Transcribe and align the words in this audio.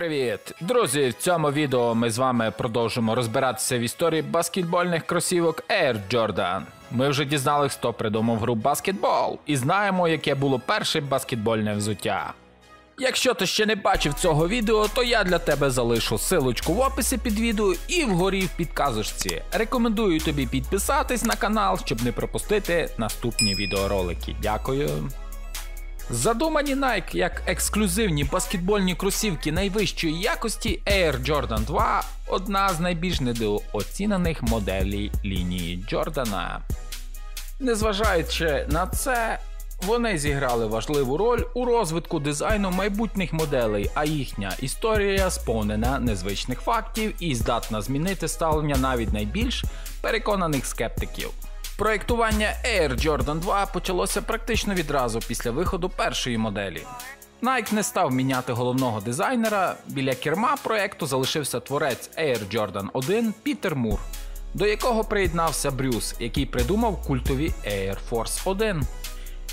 привіт! 0.00 0.54
Друзі, 0.60 1.08
в 1.08 1.14
цьому 1.14 1.50
відео 1.50 1.94
ми 1.94 2.10
з 2.10 2.18
вами 2.18 2.52
продовжимо 2.58 3.14
розбиратися 3.14 3.78
в 3.78 3.80
історії 3.80 4.22
баскетбольних 4.22 5.06
кросівок 5.06 5.62
Air 5.68 6.00
Jordan. 6.10 6.62
Ми 6.90 7.08
вже 7.08 7.24
дізналися, 7.24 7.78
хто 7.78 7.92
придумав 7.92 8.38
гру 8.38 8.54
баскетбол, 8.54 9.38
і 9.46 9.56
знаємо, 9.56 10.08
яке 10.08 10.34
було 10.34 10.60
перше 10.66 11.00
баскетбольне 11.00 11.74
взуття. 11.74 12.32
Якщо 12.98 13.34
ти 13.34 13.46
ще 13.46 13.66
не 13.66 13.74
бачив 13.74 14.14
цього 14.14 14.48
відео, 14.48 14.88
то 14.88 15.02
я 15.02 15.24
для 15.24 15.38
тебе 15.38 15.70
залишу 15.70 16.18
силочку 16.18 16.72
в 16.72 16.80
описі 16.80 17.18
під 17.18 17.40
відео 17.40 17.74
і 17.88 18.04
вгорі 18.04 18.40
в 18.40 18.56
підказочці. 18.56 19.42
Рекомендую 19.52 20.20
тобі 20.20 20.46
підписатись 20.46 21.24
на 21.24 21.36
канал, 21.36 21.78
щоб 21.84 22.02
не 22.04 22.12
пропустити 22.12 22.90
наступні 22.98 23.54
відеоролики. 23.54 24.36
Дякую. 24.42 24.88
Задумані 26.12 26.74
Nike 26.74 27.16
як 27.16 27.42
ексклюзивні 27.46 28.24
баскетбольні 28.24 28.94
кросівки 28.94 29.52
найвищої 29.52 30.20
якості 30.20 30.82
Air 30.86 31.26
Jordan 31.26 31.64
2 31.64 32.04
одна 32.28 32.68
з 32.68 32.80
найбільш 32.80 33.20
недооцінених 33.20 34.42
моделей 34.42 35.12
лінії 35.24 35.84
Джордана. 35.88 36.60
Незважаючи 37.60 38.66
на 38.68 38.86
це, 38.86 39.38
вони 39.86 40.18
зіграли 40.18 40.66
важливу 40.66 41.16
роль 41.16 41.42
у 41.54 41.64
розвитку 41.64 42.20
дизайну 42.20 42.70
майбутніх 42.70 43.32
моделей, 43.32 43.90
а 43.94 44.04
їхня 44.04 44.52
історія 44.60 45.30
сповнена 45.30 45.98
незвичних 45.98 46.60
фактів 46.60 47.14
і 47.20 47.34
здатна 47.34 47.82
змінити 47.82 48.28
ставлення 48.28 48.76
навіть 48.76 49.12
найбільш 49.12 49.64
переконаних 50.00 50.66
скептиків. 50.66 51.30
Проєктування 51.80 52.54
Air 52.64 53.06
Jordan 53.06 53.38
2 53.38 53.66
почалося 53.66 54.22
практично 54.22 54.74
відразу 54.74 55.20
після 55.28 55.50
виходу 55.50 55.88
першої 55.88 56.38
моделі. 56.38 56.82
Nike 57.42 57.74
не 57.74 57.82
став 57.82 58.12
міняти 58.12 58.52
головного 58.52 59.00
дизайнера. 59.00 59.74
Біля 59.86 60.14
керма 60.14 60.56
проєкту 60.64 61.06
залишився 61.06 61.60
творець 61.60 62.10
Air 62.18 62.54
Jordan 62.54 62.88
1 62.92 63.34
Пітер 63.42 63.76
Мур, 63.76 63.98
до 64.54 64.66
якого 64.66 65.04
приєднався 65.04 65.70
Брюс, 65.70 66.14
який 66.18 66.46
придумав 66.46 67.02
культові 67.02 67.52
Air 67.66 67.96
Force 68.10 68.40
1. 68.44 68.82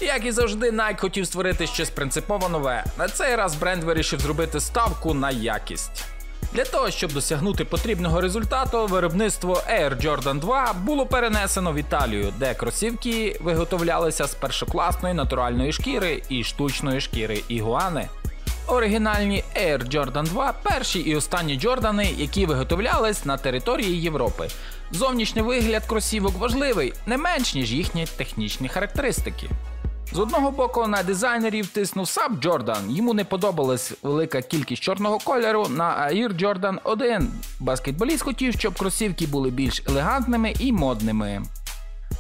Як 0.02 0.26
і 0.26 0.32
завжди, 0.32 0.72
Nike 0.72 1.00
хотів 1.00 1.28
створити 1.28 1.68
щось 1.68 1.90
принципово 1.90 2.50
нове. 2.50 2.84
На 2.98 3.08
цей 3.08 3.36
раз 3.36 3.56
бренд 3.56 3.84
вирішив 3.84 4.20
зробити 4.20 4.60
ставку 4.60 5.14
на 5.14 5.32
якість. 5.32 6.06
Для 6.54 6.66
того, 6.66 6.92
щоб 6.92 7.14
досягнути 7.14 7.66
потрібного 7.66 8.22
результату, 8.22 8.86
виробництво 8.86 9.62
Air 9.72 10.06
Jordan 10.06 10.40
2 10.40 10.74
було 10.74 11.06
перенесено 11.06 11.72
в 11.72 11.76
Італію, 11.76 12.34
де 12.38 12.54
кросівки 12.54 13.40
виготовлялися 13.42 14.28
з 14.28 14.36
першокласної 14.36 15.14
натуральної 15.14 15.72
шкіри 15.72 16.22
і 16.30 16.44
штучної 16.44 17.02
шкіри 17.02 17.44
ігуани. 17.48 18.08
Оригінальні 18.68 19.44
Air 19.56 19.90
Jordan 19.90 20.24
2 20.24 20.54
перші 20.64 21.00
і 21.00 21.16
останні 21.16 21.56
Джордани, 21.56 22.10
які 22.18 22.46
виготовлялись 22.46 23.26
на 23.26 23.38
території 23.38 24.02
Європи. 24.02 24.48
Зовнішній 24.92 25.42
вигляд 25.42 25.86
кросівок 25.86 26.38
важливий, 26.38 26.94
не 27.06 27.18
менш 27.18 27.56
ніж 27.56 27.74
їхні 27.74 28.08
технічні 28.18 28.70
характеристики. 28.70 29.50
З 30.18 30.20
одного 30.20 30.52
боку 30.52 30.88
на 30.88 31.04
дизайнерів 31.04 31.68
тиснув 31.68 32.08
сам 32.08 32.38
Джордан, 32.38 32.92
йому 32.92 33.14
не 33.14 33.24
подобалась 33.24 33.94
велика 34.04 34.42
кількість 34.42 34.84
чорного 34.84 35.18
кольору 35.18 35.68
на 35.68 36.10
Air 36.12 36.42
Jordan 36.42 36.78
1. 36.84 37.32
Баскетболіст 37.60 38.24
хотів, 38.24 38.54
щоб 38.54 38.80
кросівки 38.80 39.28
були 39.28 39.50
більш 39.50 39.84
елегантними 39.88 40.54
і 40.60 40.72
модними. 40.72 41.42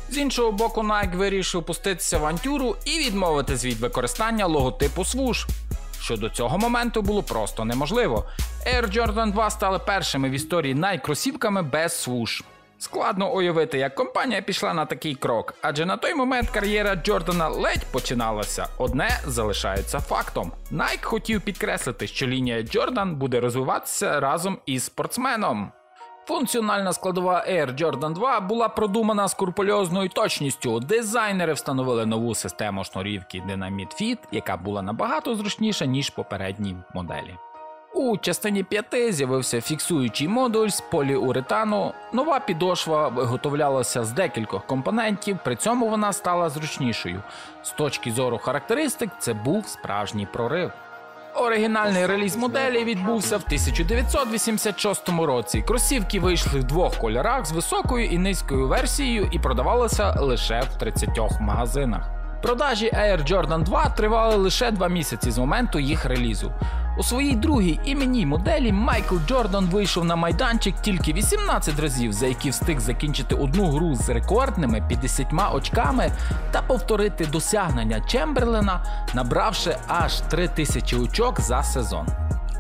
З 0.10 0.18
іншого 0.18 0.52
боку, 0.52 0.82
Nike 0.82 1.18
вирішив 1.18 1.64
пуститися 1.64 2.18
в 2.18 2.22
авантюру 2.22 2.76
і 2.86 3.00
відмовитись 3.00 3.66
від 3.66 3.80
використання 3.80 4.46
логотипу 4.46 5.02
Swoosh, 5.02 5.48
що 6.02 6.18
до 6.18 6.30
цього 6.30 6.58
моменту 6.58 7.02
було 7.02 7.24
просто 7.24 7.66
неможливо. 7.66 8.26
Air 8.76 8.98
Jordan 8.98 9.32
2 9.32 9.50
стали 9.50 9.80
першими 9.80 10.30
в 10.30 10.32
історії 10.32 10.76
Nike 10.76 11.02
кросівками 11.02 11.62
без 11.62 12.08
Swoosh. 12.08 12.44
Складно 12.80 13.34
уявити, 13.34 13.78
як 13.78 13.96
компанія 13.96 14.42
пішла 14.42 14.74
на 14.74 14.86
такий 14.86 15.16
крок, 15.16 15.54
адже 15.62 15.86
на 15.86 15.98
той 15.98 16.14
момент 16.14 16.50
кар'єра 16.50 16.96
Джордана 16.96 17.48
ледь 17.50 17.86
починалася. 17.92 18.68
Одне 18.78 19.10
залишається 19.26 20.00
фактом. 20.00 20.52
Nike 20.72 21.04
хотів 21.04 21.42
підкреслити, 21.42 22.08
що 22.08 22.28
лінія 22.28 22.62
Джордан 22.62 23.16
буде 23.16 23.40
розвиватися 23.40 24.20
разом 24.20 24.58
із 24.66 24.84
спортсменом. 24.84 25.72
Функціональна 26.28 26.94
складова 26.94 27.46
Air 27.50 27.82
Jordan 27.82 28.14
2 28.14 28.40
була 28.40 28.70
продумана 28.70 29.28
скрупульозною 29.28 30.10
точністю. 30.10 30.80
Дизайнери 30.80 31.54
встановили 31.54 32.06
нову 32.06 32.36
систему 32.36 32.84
шнурівки 32.84 33.44
Dynamite 33.50 34.02
Fit, 34.02 34.18
яка 34.32 34.58
була 34.58 34.82
набагато 34.82 35.36
зручніша, 35.36 35.86
ніж 35.86 36.10
попередні 36.10 36.76
моделі. 36.94 37.36
У 37.98 38.18
частині 38.18 38.64
5 38.64 38.86
з'явився 39.14 39.62
фіксуючий 39.62 40.28
модуль 40.28 40.68
з 40.68 40.82
поліуретану. 40.82 41.94
Нова 42.14 42.40
підошва 42.40 43.08
виготовлялася 43.08 44.04
з 44.04 44.12
декількох 44.12 44.66
компонентів, 44.66 45.38
при 45.44 45.56
цьому 45.56 45.90
вона 45.90 46.14
стала 46.14 46.50
зручнішою. 46.50 47.24
З 47.64 47.72
точки 47.72 48.12
зору 48.12 48.38
характеристик, 48.38 49.10
це 49.20 49.34
був 49.34 49.68
справжній 49.68 50.28
прорив. 50.34 50.72
Оригінальний 51.36 52.06
реліз 52.06 52.36
моделі 52.36 52.84
відбувся 52.84 53.38
в 53.38 53.44
1986 53.46 55.10
році. 55.10 55.62
Кросівки 55.68 56.20
вийшли 56.20 56.60
в 56.60 56.64
двох 56.64 56.98
кольорах 56.98 57.46
з 57.46 57.52
високою 57.52 58.06
і 58.06 58.18
низькою 58.18 58.68
версією 58.68 59.30
і 59.32 59.40
продавалися 59.40 60.12
лише 60.12 60.62
в 60.62 60.78
30 60.78 61.10
магазинах. 61.40 62.17
Продажі 62.48 62.92
Air 62.92 63.32
Jordan 63.32 63.64
2 63.64 63.90
тривали 63.90 64.36
лише 64.36 64.72
два 64.72 64.88
місяці 64.88 65.32
з 65.32 65.38
моменту 65.38 65.80
їх 65.80 66.06
релізу. 66.06 66.52
У 66.98 67.04
своїй 67.04 67.36
другій 67.36 67.80
іменній 67.86 68.26
моделі 68.26 68.72
Майкл 68.72 69.16
Джордан 69.28 69.66
вийшов 69.66 70.06
на 70.06 70.16
майданчик 70.16 70.76
тільки 70.82 71.14
18 71.14 71.80
разів, 71.80 72.14
за 72.14 72.28
які 72.28 72.50
встиг 72.50 72.80
закінчити 72.80 73.36
одну 73.36 73.72
гру 73.72 73.96
з 73.96 74.10
рекордними 74.10 74.84
50 74.88 75.28
очками 75.54 76.12
та 76.52 76.62
повторити 76.62 77.26
досягнення 77.26 78.02
Чемберлена, 78.02 78.86
набравши 79.14 79.78
аж 79.88 80.22
3000 80.22 80.98
очок 80.98 81.42
за 81.42 81.64
сезон. 81.64 82.08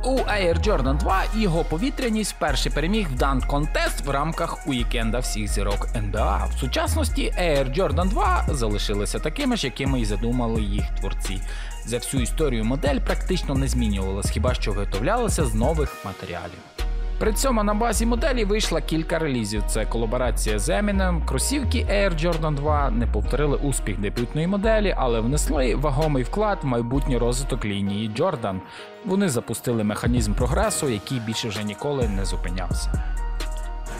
У 0.03 0.19
Air 0.19 0.67
Jordan 0.67 0.97
2 0.97 1.23
його 1.35 1.63
повітряність 1.63 2.33
вперше 2.33 2.69
переміг 2.69 3.09
в 3.09 3.15
дан 3.15 3.41
контест 3.41 4.05
в 4.05 4.09
рамках 4.09 4.67
уікенда 4.67 5.19
всіх 5.19 5.47
зірок 5.47 5.87
НБА. 5.95 6.45
В 6.45 6.59
сучасності 6.59 7.33
Air 7.39 7.77
Jordan 7.77 8.09
2 8.09 8.45
залишилися 8.49 9.19
такими 9.19 9.57
ж, 9.57 9.67
якими 9.67 10.01
й 10.01 10.05
задумали 10.05 10.61
їх 10.61 10.85
творці. 10.99 11.41
За 11.85 11.97
всю 11.97 12.23
історію 12.23 12.65
модель 12.65 12.99
практично 12.99 13.55
не 13.55 13.67
змінювалась, 13.67 14.29
хіба 14.29 14.53
що 14.53 14.71
виготовлялася 14.71 15.45
з 15.45 15.53
нових 15.53 16.05
матеріалів. 16.05 16.76
При 17.19 17.33
цьому 17.33 17.63
на 17.63 17.73
базі 17.73 18.05
моделі 18.05 18.45
вийшла 18.45 18.81
кілька 18.81 19.19
релізів. 19.19 19.63
Це 19.67 19.85
колаборація 19.85 20.59
з 20.59 20.69
Eminem, 20.69 21.25
кросівки 21.25 21.77
Air 21.91 22.25
Jordan 22.25 22.55
2 22.55 22.91
не 22.91 23.07
повторили 23.07 23.57
успіх 23.57 23.99
дебютної 23.99 24.47
моделі, 24.47 24.95
але 24.97 25.19
внесли 25.19 25.75
вагомий 25.75 26.23
вклад 26.23 26.59
в 26.61 26.65
майбутній 26.65 27.17
розвиток 27.17 27.65
лінії 27.65 28.09
Jordan. 28.09 28.59
Вони 29.05 29.29
запустили 29.29 29.83
механізм 29.83 30.33
прогресу, 30.33 30.89
який 30.89 31.19
більше 31.19 31.47
вже 31.49 31.63
ніколи 31.63 32.07
не 32.07 32.25
зупинявся. 32.25 33.16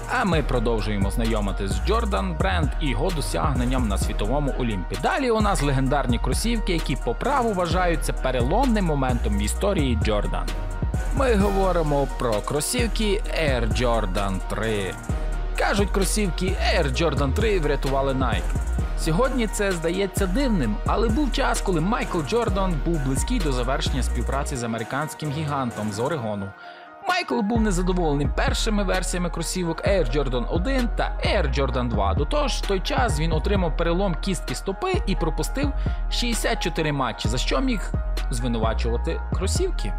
А 0.09 0.25
ми 0.25 0.43
продовжуємо 0.43 1.11
знайомитись 1.11 1.71
з 1.71 1.89
Jordan 1.89 2.37
бренд 2.37 2.69
і 2.81 2.87
його 2.87 3.11
досягненням 3.11 3.87
на 3.87 3.97
світовому 3.97 4.55
Олімпі. 4.59 4.97
Далі 5.01 5.31
у 5.31 5.41
нас 5.41 5.61
легендарні 5.61 6.19
кросівки, 6.19 6.73
які 6.73 6.95
по 6.95 7.15
праву 7.15 7.53
вважаються 7.53 8.13
переломним 8.13 8.85
моментом 8.85 9.37
в 9.37 9.41
історії 9.41 9.99
Jordan. 10.05 10.47
Ми 11.15 11.35
говоримо 11.35 12.07
про 12.19 12.33
кросівки 12.33 13.23
Air 13.43 13.81
Jordan 13.81 14.39
3. 14.49 14.93
Кажуть, 15.57 15.89
кросівки 15.91 16.45
Air 16.45 17.01
Jordan 17.01 17.33
3 17.33 17.59
врятували 17.59 18.13
Nike. 18.13 18.67
Сьогодні 18.99 19.47
це 19.47 19.71
здається 19.71 20.27
дивним, 20.27 20.75
але 20.85 21.09
був 21.09 21.31
час, 21.31 21.61
коли 21.61 21.81
Майкл 21.81 22.19
Джордан 22.29 22.75
був 22.85 23.05
близький 23.05 23.39
до 23.39 23.51
завершення 23.51 24.03
співпраці 24.03 24.55
з 24.55 24.63
американським 24.63 25.31
гігантом 25.31 25.91
з 25.91 25.99
Орегону. 25.99 26.51
Майкл 27.07 27.39
був 27.39 27.61
незадоволений 27.61 28.27
першими 28.35 28.83
версіями 28.83 29.29
кросівок 29.29 29.87
Air 29.87 30.17
Jordan 30.17 30.45
1 30.49 30.89
та 30.97 31.17
Air 31.25 31.59
Jordan 31.59 31.87
2. 31.87 32.13
До 32.13 32.25
того 32.25 32.47
ж, 32.47 32.61
в 32.63 32.67
той 32.67 32.79
час 32.79 33.19
він 33.19 33.31
отримав 33.31 33.77
перелом 33.77 34.15
кістки 34.15 34.55
стопи 34.55 34.93
і 35.07 35.15
пропустив 35.15 35.73
64 36.11 36.91
матчі, 36.91 37.27
за 37.27 37.37
що 37.37 37.59
міг 37.59 37.91
звинувачувати 38.31 39.21
кросівки. 39.33 39.93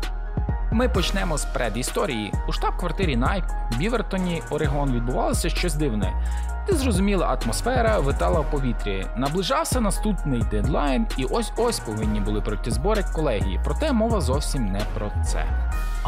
Ми 0.73 0.89
почнемо 0.89 1.39
з 1.39 1.45
предісторії. 1.45 2.33
У 2.49 2.53
штаб-квартирі 2.53 3.17
Nike 3.17 3.71
в 3.73 3.79
Бівертоні, 3.79 4.43
Орегон, 4.51 4.93
відбувалося 4.93 5.49
щось 5.49 5.75
дивне. 5.75 6.13
Незрозуміла 6.69 7.39
атмосфера 7.43 7.99
витала 7.99 8.41
в 8.41 8.51
повітрі. 8.51 9.07
Наближався 9.17 9.81
наступний 9.81 10.43
дедлайн, 10.51 11.07
і 11.17 11.25
ось 11.25 11.53
ось 11.57 11.81
повинні 11.81 12.21
були 12.21 12.41
пройти 12.41 12.71
збори 12.71 13.05
колегії. 13.15 13.61
Проте 13.65 13.93
мова 13.93 14.21
зовсім 14.21 14.67
не 14.67 14.81
про 14.95 15.11
це. 15.25 15.45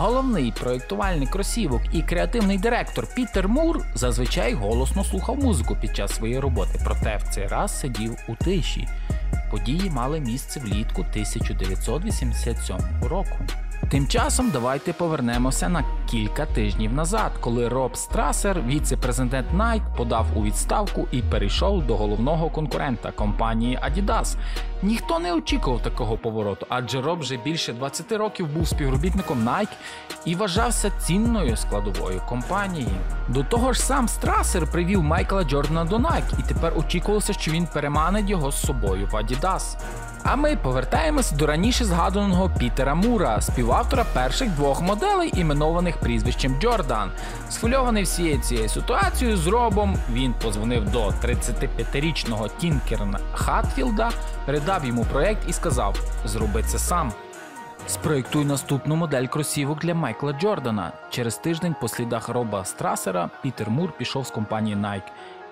Головний 0.03 0.53
проєктувальник 0.61 1.31
кросівок 1.31 1.83
і 1.93 2.03
креативний 2.03 2.59
директор 2.59 3.07
Пітер 3.15 3.49
Мур 3.49 3.81
зазвичай 3.95 4.55
голосно 4.55 5.05
слухав 5.05 5.39
музику 5.39 5.77
під 5.81 5.97
час 5.97 6.15
своєї 6.15 6.41
роботи, 6.41 6.81
проте 6.85 7.17
в 7.17 7.23
цей 7.35 7.47
раз 7.47 7.81
сидів 7.81 8.17
у 8.29 8.35
тиші. 8.35 8.89
Події 9.51 9.91
мали 9.91 10.21
місце 10.21 10.61
влітку 10.61 11.01
1987 11.01 12.77
року. 13.03 13.37
Тим 13.91 14.07
часом 14.07 14.51
давайте 14.51 14.93
повернемося 14.93 15.69
на 15.69 15.85
кілька 16.11 16.47
тижнів 16.47 16.93
назад, 16.93 17.33
коли 17.41 17.69
Роб 17.69 17.97
Страсер, 17.97 18.63
віце-президент 18.67 19.47
Nike, 19.57 19.97
подав 19.97 20.27
у 20.35 20.45
відставку 20.45 21.09
і 21.13 21.23
перейшов 21.23 21.87
до 21.87 21.97
головного 21.97 22.51
конкурента 22.51 23.11
компанії 23.13 23.79
Adidas. 23.79 24.37
Ніхто 24.83 25.19
не 25.19 25.35
очікував 25.35 25.83
такого 25.83 26.17
повороту, 26.17 26.67
адже 26.69 27.03
Роб 27.03 27.21
вже 27.21 27.37
більше 27.37 27.73
20 27.73 28.13
років 28.13 28.47
був 28.47 28.69
співробітником 28.69 29.49
Nike 29.49 29.73
і 30.25 30.35
вважався 30.35 30.91
цінною 30.91 31.57
складовою 31.57 32.23
компанії. 32.29 32.89
До 33.29 33.43
того 33.45 33.73
ж, 33.73 33.81
сам 33.81 34.09
Страсер 34.09 34.67
привів 34.67 35.03
Майкла 35.03 35.45
Джордана 35.45 35.85
до 35.85 35.97
Nike, 35.97 36.41
і 36.41 36.43
тепер 36.49 36.73
очікувалося, 36.79 37.33
що 37.33 37.51
він 37.51 37.67
переманить 37.67 38.31
його 38.31 38.53
з 38.53 38.67
собою 38.67 39.09
в 39.13 39.15
Adidas. 39.15 39.77
А 40.25 40.37
ми 40.37 40.57
повертаємось 40.57 41.33
до 41.33 41.47
раніше 41.47 41.85
згаданого 41.85 42.51
Пітера 42.59 42.95
Мура, 42.95 43.41
співавтора 43.41 44.05
перших 44.15 44.51
двох 44.51 44.83
моделей, 44.83 45.33
іменованих 45.35 45.97
прізвищем 45.97 46.57
Джордан. 46.61 47.11
Схвильований 47.51 48.03
всією 48.03 48.41
цією 48.41 48.69
ситуацією 48.69 49.37
з 49.37 49.47
Робом, 49.47 49.97
він 50.13 50.35
позвонив 50.43 50.91
до 50.91 51.07
35-річного 51.07 52.49
Тінкерна 52.49 53.19
Хатфілда, 53.33 54.11
передав 54.51 54.85
йому 54.85 55.05
проект 55.05 55.49
і 55.49 55.53
сказав: 55.53 55.97
Зроби 56.25 56.63
це 56.63 56.79
сам. 56.79 57.13
Спроєктуй 57.87 58.45
наступну 58.45 58.97
модель 58.97 59.27
кросівок 59.27 59.79
для 59.79 59.95
Майкла 59.95 60.33
Джордана. 60.33 60.93
Через 61.11 61.37
тиждень 61.37 61.75
по 61.81 61.89
слідах 61.89 62.29
Роба 62.29 62.65
Страсера 62.65 63.31
Пітер 63.43 63.71
Мур 63.71 63.93
пішов 63.93 64.27
з 64.27 64.31
компанії 64.31 64.77
Nike 64.77 65.11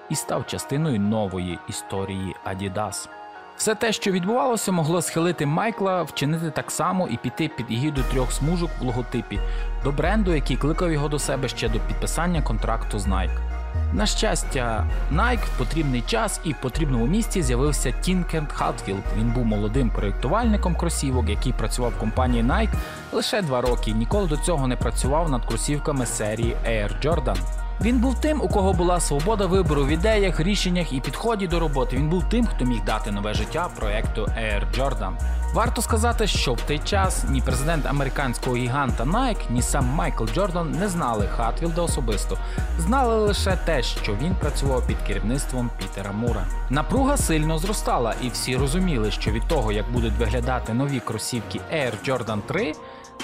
і 0.08 0.14
став 0.14 0.46
частиною 0.46 1.00
нової 1.00 1.58
історії 1.68 2.34
Adidas. 2.46 3.08
Все 3.56 3.74
те, 3.74 3.92
що 3.92 4.12
відбувалося, 4.12 4.72
могло 4.72 5.02
схилити 5.02 5.46
Майкла 5.46 6.02
вчинити 6.02 6.50
так 6.50 6.70
само 6.70 7.08
і 7.08 7.16
піти 7.16 7.48
під 7.48 7.70
егіду 7.70 8.02
трьох 8.12 8.32
смужок 8.32 8.70
в 8.80 8.84
логотипі 8.84 9.40
до 9.84 9.92
бренду, 9.92 10.34
який 10.34 10.56
кликав 10.56 10.92
його 10.92 11.08
до 11.08 11.18
себе 11.18 11.48
ще 11.48 11.68
до 11.68 11.80
підписання 11.80 12.42
контракту 12.42 12.98
з 12.98 13.06
Nike. 13.06 13.57
На 13.92 14.06
щастя, 14.06 14.86
Nike 15.12 15.44
в 15.54 15.58
потрібний 15.58 16.00
час 16.00 16.40
і 16.44 16.52
в 16.52 16.60
потрібному 16.60 17.06
місці 17.06 17.42
з'явився 17.42 17.92
Тінкер 17.92 18.52
Хатфілд. 18.52 19.02
Він 19.18 19.30
був 19.32 19.44
молодим 19.44 19.90
проєктувальником 19.90 20.74
кросівок, 20.74 21.28
який 21.28 21.52
працював 21.52 21.92
в 21.92 22.00
компанії 22.00 22.42
Nike 22.42 22.72
лише 23.12 23.42
два 23.42 23.60
роки. 23.60 23.92
Ніколи 23.92 24.26
до 24.26 24.36
цього 24.36 24.66
не 24.66 24.76
працював 24.76 25.30
над 25.30 25.46
кросівками 25.46 26.06
серії 26.06 26.56
Air 26.66 26.90
Jordan. 27.04 27.36
Він 27.80 27.98
був 27.98 28.20
тим, 28.20 28.42
у 28.42 28.48
кого 28.48 28.72
була 28.72 29.00
свобода 29.00 29.46
вибору 29.46 29.84
в 29.84 29.88
ідеях, 29.88 30.40
рішеннях 30.40 30.92
і 30.92 31.00
підході 31.00 31.46
до 31.46 31.60
роботи. 31.60 31.96
Він 31.96 32.08
був 32.08 32.28
тим, 32.28 32.46
хто 32.46 32.64
міг 32.64 32.84
дати 32.84 33.10
нове 33.10 33.34
життя 33.34 33.68
проекту 33.76 34.22
Air 34.22 34.62
Jordan. 34.78 35.12
Варто 35.54 35.82
сказати, 35.82 36.26
що 36.26 36.54
в 36.54 36.60
той 36.60 36.78
час 36.78 37.24
ні 37.28 37.40
президент 37.40 37.86
американського 37.86 38.56
гіганта 38.56 39.04
Nike, 39.04 39.50
ні 39.50 39.62
сам 39.62 39.84
Майкл 39.84 40.24
Джордан 40.24 40.70
не 40.70 40.88
знали 40.88 41.28
Хатвілда 41.36 41.82
особисто. 41.82 42.38
Знали 42.78 43.18
лише 43.18 43.58
те, 43.64 43.82
що 43.82 44.14
він 44.14 44.34
працював 44.34 44.86
під 44.86 44.96
керівництвом 45.06 45.70
Пітера 45.78 46.12
Мура. 46.12 46.46
Напруга 46.70 47.16
сильно 47.16 47.58
зростала, 47.58 48.14
і 48.22 48.28
всі 48.28 48.56
розуміли, 48.56 49.10
що 49.10 49.30
від 49.30 49.48
того, 49.48 49.72
як 49.72 49.92
будуть 49.92 50.18
виглядати 50.18 50.74
нові 50.74 51.00
кросівки 51.00 51.60
Air 51.74 51.92
Jordan 52.08 52.40
3, 52.46 52.74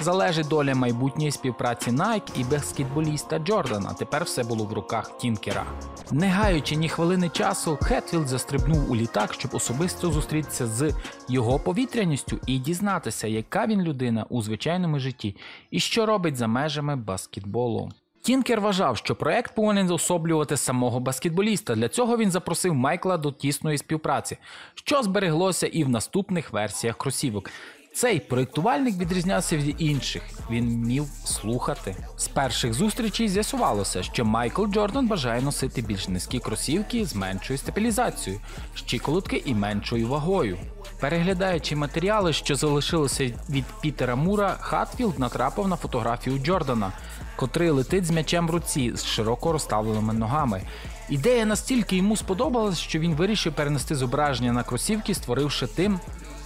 залежить 0.01 0.47
доля 0.47 0.75
майбутньої 0.75 1.31
співпраці 1.31 1.91
Nike 1.91 2.39
і 2.39 2.43
баскетболіста 2.43 3.39
Джордана. 3.39 3.93
Тепер 3.93 4.23
все 4.23 4.43
було 4.43 4.65
в 4.65 4.73
руках 4.73 5.17
Тінкера. 5.17 5.65
Не 6.11 6.27
гаючи 6.27 6.75
ні 6.75 6.89
хвилини 6.89 7.29
часу, 7.29 7.77
Хетфілд 7.81 8.27
застрибнув 8.27 8.91
у 8.91 8.95
літак, 8.95 9.33
щоб 9.33 9.55
особисто 9.55 10.11
зустрітися 10.11 10.67
з 10.67 10.93
його 11.29 11.59
повітряністю 11.59 12.39
і 12.47 12.59
дізнатися, 12.59 13.27
яка 13.27 13.67
він 13.67 13.81
людина 13.81 14.25
у 14.29 14.41
звичайному 14.41 14.99
житті 14.99 15.35
і 15.71 15.79
що 15.79 16.05
робить 16.05 16.35
за 16.35 16.47
межами 16.47 16.95
баскетболу. 16.95 17.91
Тінкер 18.25 18.61
вважав, 18.61 18.97
що 18.97 19.15
проект 19.15 19.55
повинен 19.55 19.91
уособлювати 19.91 20.57
самого 20.57 20.99
баскетболіста. 20.99 21.75
Для 21.75 21.89
цього 21.89 22.17
він 22.17 22.31
запросив 22.31 22.73
Майкла 22.73 23.17
до 23.17 23.31
тісної 23.31 23.77
співпраці, 23.77 24.37
що 24.75 25.03
збереглося 25.03 25.67
і 25.67 25.83
в 25.83 25.89
наступних 25.89 26.53
версіях 26.53 26.97
кросівок. 26.97 27.49
Цей 27.95 28.19
проєктувальник 28.19 28.97
відрізнявся 28.97 29.57
від 29.57 29.75
інших. 29.77 30.23
Він 30.49 30.69
вмів 30.69 31.05
слухати. 31.25 31.95
З 32.17 32.27
перших 32.27 32.73
зустрічей 32.73 33.29
з'ясувалося, 33.29 34.03
що 34.03 34.25
Майкл 34.25 34.65
Джордан 34.65 35.07
бажає 35.07 35.41
носити 35.41 35.81
більш 35.81 36.07
низькі 36.07 36.39
кросівки 36.39 37.05
з 37.05 37.15
меншою 37.15 37.59
стабілізацією 37.59 38.41
щиколотки 38.73 39.43
і 39.45 39.53
меншою 39.53 40.07
вагою. 40.07 40.57
Переглядаючи 40.99 41.75
матеріали, 41.75 42.33
що 42.33 42.55
залишилися 42.55 43.31
від 43.49 43.65
Пітера 43.81 44.15
Мура, 44.15 44.57
Хатфілд 44.59 45.19
натрапив 45.19 45.67
на 45.67 45.75
фотографію 45.75 46.39
Джордана, 46.39 46.91
котрий 47.35 47.69
летить 47.69 48.05
з 48.05 48.11
м'ячем 48.11 48.47
в 48.47 48.51
руці 48.51 48.95
з 48.95 49.05
широко 49.05 49.51
розставленими 49.51 50.13
ногами. 50.13 50.61
Ідея 51.09 51.45
настільки 51.45 51.95
йому 51.95 52.17
сподобалась, 52.17 52.79
що 52.79 52.99
він 52.99 53.13
вирішив 53.13 53.53
перенести 53.53 53.95
зображення 53.95 54.53
на 54.53 54.63
кросівки, 54.63 55.13
створивши 55.13 55.67
тим 55.67 55.99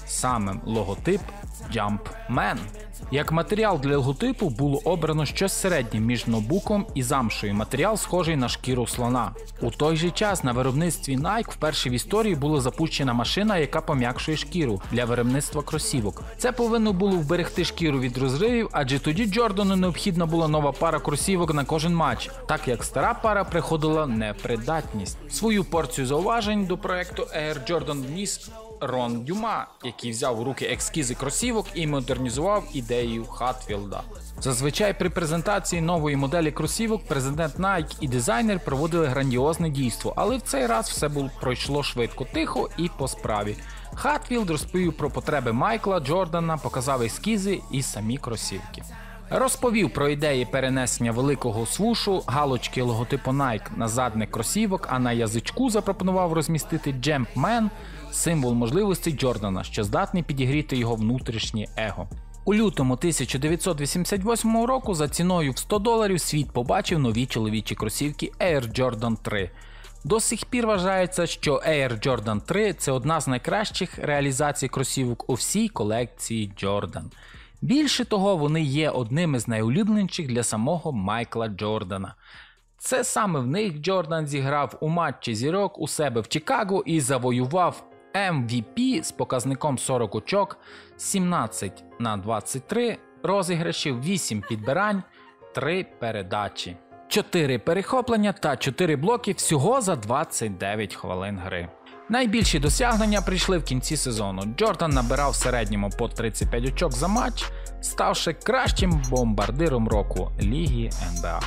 самим 0.09 0.61
логотип 0.65 1.21
Jumpman. 1.73 2.57
Як 3.11 3.31
матеріал 3.31 3.79
для 3.79 3.97
логотипу 3.97 4.49
було 4.49 4.81
обрано 4.83 5.25
щось 5.25 5.53
середнє 5.53 5.99
між 5.99 6.27
ноутбуком 6.27 6.87
і 6.95 7.03
замшою. 7.03 7.53
Матеріал 7.53 7.97
схожий 7.97 8.35
на 8.35 8.49
шкіру 8.49 8.87
слона. 8.87 9.31
У 9.61 9.71
той 9.71 9.95
же 9.95 10.11
час 10.11 10.43
на 10.43 10.51
виробництві 10.51 11.17
Nike 11.17 11.51
вперше 11.51 11.89
в 11.89 11.93
історії 11.93 12.35
була 12.35 12.61
запущена 12.61 13.13
машина, 13.13 13.57
яка 13.57 13.81
пом'якшує 13.81 14.37
шкіру 14.37 14.81
для 14.91 15.05
виробництва 15.05 15.61
кросівок. 15.61 16.23
Це 16.37 16.51
повинно 16.51 16.93
було 16.93 17.17
вберегти 17.17 17.65
шкіру 17.65 17.99
від 17.99 18.17
розривів, 18.17 18.69
адже 18.71 18.99
тоді 18.99 19.25
Джордану 19.25 19.75
необхідна 19.75 20.25
була 20.25 20.47
нова 20.47 20.71
пара 20.71 20.99
кросівок 20.99 21.53
на 21.53 21.65
кожен 21.65 21.95
матч, 21.95 22.29
так 22.47 22.67
як 22.67 22.83
стара 22.83 23.13
пара 23.13 23.43
приходила 23.43 24.07
непридатність. 24.07 25.17
Свою 25.31 25.63
порцію 25.63 26.07
зауважень 26.07 26.65
до 26.65 26.77
проекту 26.77 27.27
Air 27.37 27.71
Jordan 27.71 28.07
вніс 28.07 28.49
Рон 28.81 29.21
Дюма, 29.21 29.67
який 29.83 30.11
взяв 30.11 30.39
у 30.39 30.43
руки 30.43 30.65
ескізи 30.65 31.15
кросівок 31.15 31.65
і 31.73 31.87
модернізував 31.87 32.63
ідею 32.73 33.25
Хатфілда. 33.25 34.01
Зазвичай 34.41 34.99
при 34.99 35.09
презентації 35.09 35.81
нової 35.81 36.15
моделі 36.15 36.51
кросівок 36.51 37.07
президент 37.07 37.59
Nike 37.59 37.95
і 38.01 38.07
дизайнер 38.07 38.59
проводили 38.59 39.07
грандіозне 39.07 39.69
дійство, 39.69 40.13
але 40.15 40.37
в 40.37 40.41
цей 40.41 40.65
раз 40.65 40.89
все 40.89 41.09
було 41.09 41.29
пройшло 41.41 41.83
швидко, 41.83 42.25
тихо 42.33 42.69
і 42.77 42.89
по 42.97 43.07
справі. 43.07 43.57
Хатфілд 43.93 44.49
розповів 44.49 44.97
про 44.97 45.09
потреби 45.09 45.51
Майкла 45.53 45.99
Джордана, 45.99 46.57
показав 46.57 47.01
ескізи 47.01 47.61
і 47.71 47.81
самі 47.81 48.17
кросівки. 48.17 48.83
Розповів 49.31 49.93
про 49.93 50.09
ідеї 50.09 50.45
перенесення 50.45 51.11
великого 51.11 51.65
свушу, 51.65 52.23
галочки 52.27 52.81
логотипу 52.81 53.31
Nike 53.31 53.77
на 53.77 53.87
задник 53.87 54.31
кросівок, 54.31 54.87
а 54.89 54.99
на 54.99 55.11
язичку 55.11 55.69
запропонував 55.69 56.33
розмістити 56.33 56.91
Jumpman, 56.91 57.69
символ 58.11 58.53
можливостей 58.53 59.13
Джордана, 59.13 59.63
що 59.63 59.83
здатний 59.83 60.23
підігріти 60.23 60.77
його 60.77 60.95
внутрішнє 60.95 61.67
его. 61.77 62.07
У 62.45 62.53
лютому 62.53 62.93
1988 62.93 64.65
року 64.65 64.95
за 64.95 65.09
ціною 65.09 65.51
в 65.51 65.57
100 65.57 65.79
доларів 65.79 66.19
світ 66.21 66.51
побачив 66.51 66.99
нові 66.99 67.25
чоловічі 67.25 67.75
кросівки 67.75 68.31
Air 68.39 68.79
Jordan 68.79 69.17
3. 69.21 69.51
До 70.03 70.19
сих 70.19 70.45
пір 70.45 70.67
вважається, 70.67 71.27
що 71.27 71.53
Air 71.55 72.07
Jordan 72.07 72.41
3 72.41 72.73
це 72.73 72.91
одна 72.91 73.21
з 73.21 73.27
найкращих 73.27 73.97
реалізацій 73.97 74.67
кросівок 74.67 75.29
у 75.29 75.33
всій 75.33 75.67
колекції 75.69 76.51
Jordan. 76.63 77.03
Більше 77.61 78.05
того, 78.05 78.37
вони 78.37 78.61
є 78.61 78.89
одними 78.89 79.39
з 79.39 79.47
найулюбленіших 79.47 80.27
для 80.27 80.43
самого 80.43 80.91
Майкла 80.91 81.47
Джордана. 81.47 82.15
Це 82.77 83.03
саме 83.03 83.39
в 83.39 83.47
них 83.47 83.79
Джордан 83.79 84.27
зіграв 84.27 84.77
у 84.81 84.87
матчі 84.87 85.35
зірок 85.35 85.79
у 85.79 85.87
себе 85.87 86.21
в 86.21 86.27
Чикаго 86.27 86.83
і 86.85 86.99
завоював 86.99 87.83
MVP 88.15 89.03
з 89.03 89.11
показником 89.11 89.77
40 89.77 90.15
очок, 90.15 90.57
17 90.97 91.83
на 91.99 92.17
23 92.17 92.97
розіграшів, 93.23 94.03
8 94.03 94.41
підбирань, 94.41 95.03
3 95.55 95.83
передачі, 95.99 96.77
4 97.07 97.59
перехоплення 97.59 98.33
та 98.33 98.57
4 98.57 98.95
блоки 98.95 99.31
всього 99.31 99.81
за 99.81 99.95
29 99.95 100.95
хвилин 100.95 101.37
гри. 101.37 101.69
Найбільші 102.09 102.59
досягнення 102.59 103.21
прийшли 103.21 103.57
в 103.57 103.63
кінці 103.63 103.97
сезону. 103.97 104.41
Джордан 104.57 104.91
набирав 104.91 105.31
в 105.31 105.35
середньому 105.35 105.89
по 105.89 106.07
35 106.07 106.65
очок 106.65 106.93
за 106.93 107.07
матч, 107.07 107.45
ставши 107.81 108.33
кращим 108.33 109.01
бомбардиром 109.09 109.87
року 109.87 110.31
Ліги 110.41 110.89
НБА. 111.17 111.41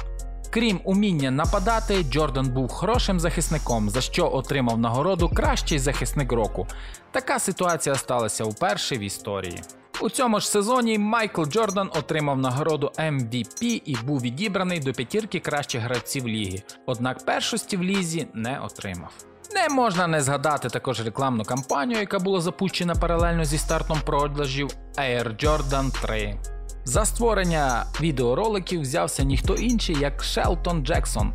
Крім 0.50 0.81
уміння 0.85 1.31
нападати, 1.31 2.02
Джордан 2.02 2.49
був 2.49 2.69
хорошим 2.69 3.21
захисником, 3.21 3.90
за 3.90 4.00
що 4.00 4.33
отримав 4.33 4.78
нагороду 4.78 5.28
Кращий 5.28 5.78
захисник 5.78 6.33
року. 6.33 6.66
Така 7.11 7.38
ситуація 7.38 7.95
сталася 7.95 8.45
вперше 8.45 8.97
в 8.97 9.00
історії. 9.00 9.62
У 10.00 10.11
цьому 10.11 10.40
ж 10.40 10.49
сезоні 10.49 10.99
Майкл 10.99 11.45
Джордан 11.45 11.90
отримав 11.95 12.38
нагороду 12.38 12.92
MVP 12.99 13.83
і 13.85 13.97
був 14.04 14.21
відібраний 14.21 14.81
до 14.81 14.92
п'ятірки 14.92 15.40
кращих 15.40 15.83
гравців 15.83 16.28
ліги, 16.28 16.62
однак 16.87 17.25
першості 17.25 17.76
в 17.76 17.83
лізі 17.83 18.26
не 18.35 18.61
отримав. 18.61 19.31
Не 19.54 19.68
можна 19.68 20.06
не 20.06 20.23
згадати 20.23 20.68
також 20.68 21.04
рекламну 21.04 21.44
кампанію, 21.44 22.00
яка 22.00 22.18
була 22.18 22.40
запущена 22.40 22.94
паралельно 22.94 23.44
зі 23.44 23.59
стартом 23.59 24.00
продажів 24.06 24.71
Air 24.99 25.44
Jordan 25.44 26.02
3. 26.02 26.38
За 26.84 27.04
створення 27.04 27.86
відеороликів 28.00 28.80
взявся 28.80 29.22
ніхто 29.22 29.54
інший, 29.54 29.96
як 30.00 30.22
Шелтон 30.22 30.86
Джексон, 30.86 31.32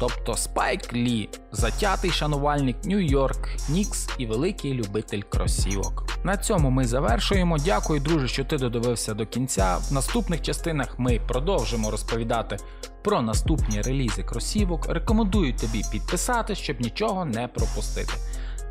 тобто 0.00 0.36
Спайк 0.36 0.92
Лі, 0.92 1.28
затятий 1.52 2.10
шанувальник 2.10 2.76
Нью-Йорк, 2.84 3.48
Нікс 3.68 4.08
і 4.18 4.26
великий 4.26 4.74
любитель 4.74 5.22
кросівок. 5.22 6.06
На 6.24 6.36
цьому 6.36 6.70
ми 6.70 6.86
завершуємо. 6.86 7.58
Дякую, 7.58 8.00
друже, 8.00 8.28
що 8.28 8.44
ти 8.44 8.56
додивився 8.56 9.14
до 9.14 9.26
кінця. 9.26 9.76
В 9.76 9.92
наступних 9.92 10.42
частинах 10.42 10.98
ми 10.98 11.20
продовжимо 11.28 11.90
розповідати 11.90 12.56
про 13.04 13.22
наступні 13.22 13.82
релізи 13.82 14.22
кросівок. 14.22 14.86
Рекомендую 14.88 15.56
тобі 15.56 15.84
підписатись, 15.92 16.58
щоб 16.58 16.80
нічого 16.80 17.24
не 17.24 17.48
пропустити. 17.48 18.12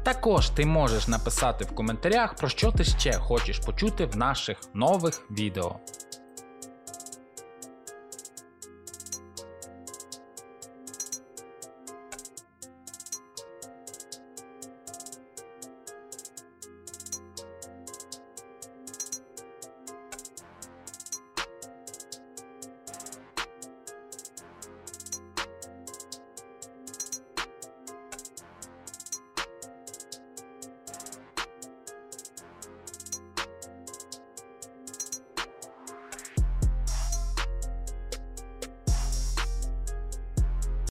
Також 0.04 0.50
ти 0.50 0.66
можеш 0.66 1.08
написати 1.08 1.66
в 1.66 1.76
коментарях, 1.76 2.36
про 2.36 2.50
що 2.50 2.72
ти 2.72 2.84
ще 2.84 3.14
хочеш 3.14 3.60
почути 3.60 4.06
в 4.06 4.18
наших 4.18 4.58
нових 4.74 5.22
відео. 5.32 5.76